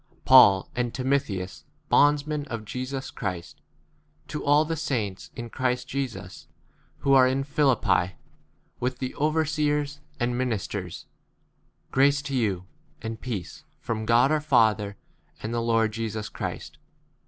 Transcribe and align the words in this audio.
PAUL 0.25 0.67
and 0.75 0.95
Timotheus, 0.95 1.63
bondsmen 1.87 2.45
of 2.47 2.65
Jesus 2.65 3.11
Christ, 3.11 3.61
to 4.29 4.43
all 4.43 4.65
the 4.65 4.75
saints 4.75 5.29
in 5.35 5.51
Christ 5.51 5.87
Jesus 5.87 6.47
who 7.01 7.13
are 7.13 7.27
in 7.27 7.43
Philippi, 7.43 8.13
with 8.79 8.97
[the] 8.97 9.13
overseers 9.13 9.99
and 10.19 10.31
2 10.31 10.35
ministers; 10.37 11.05
a 11.05 11.93
grace 11.93 12.23
to 12.23 12.35
you, 12.35 12.65
and 13.03 13.21
peace 13.21 13.63
from 13.79 14.07
God 14.07 14.31
our 14.31 14.41
Father 14.41 14.97
and 15.43 15.53
[the] 15.53 15.61
Lord 15.61 15.91
Jesus 15.91 16.29
Christ. 16.29 16.79